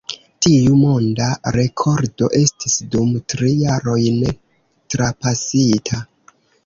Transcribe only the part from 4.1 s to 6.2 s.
ne trapasita.